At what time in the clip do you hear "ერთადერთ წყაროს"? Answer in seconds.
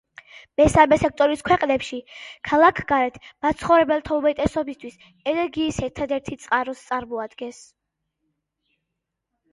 5.89-6.83